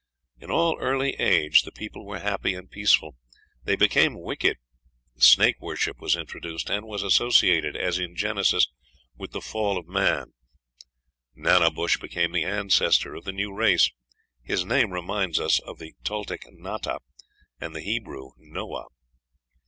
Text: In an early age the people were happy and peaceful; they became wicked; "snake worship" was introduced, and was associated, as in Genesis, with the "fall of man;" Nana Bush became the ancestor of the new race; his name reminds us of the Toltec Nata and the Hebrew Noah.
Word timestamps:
In 0.39 0.49
an 0.49 0.75
early 0.79 1.11
age 1.19 1.61
the 1.61 1.71
people 1.71 2.07
were 2.07 2.17
happy 2.17 2.55
and 2.55 2.71
peaceful; 2.71 3.17
they 3.65 3.75
became 3.75 4.19
wicked; 4.19 4.57
"snake 5.17 5.61
worship" 5.61 6.01
was 6.01 6.15
introduced, 6.15 6.71
and 6.71 6.87
was 6.87 7.03
associated, 7.03 7.75
as 7.75 7.99
in 7.99 8.15
Genesis, 8.15 8.67
with 9.15 9.29
the 9.29 9.41
"fall 9.41 9.77
of 9.77 9.87
man;" 9.87 10.33
Nana 11.35 11.69
Bush 11.69 11.99
became 11.99 12.31
the 12.31 12.45
ancestor 12.45 13.13
of 13.13 13.25
the 13.25 13.31
new 13.31 13.53
race; 13.53 13.91
his 14.41 14.65
name 14.65 14.89
reminds 14.91 15.39
us 15.39 15.59
of 15.59 15.77
the 15.77 15.93
Toltec 16.03 16.47
Nata 16.51 16.97
and 17.59 17.75
the 17.75 17.81
Hebrew 17.81 18.31
Noah. 18.39 18.87